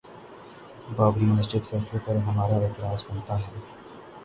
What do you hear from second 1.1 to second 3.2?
مسجد فیصلے پر ہمارا اعتراض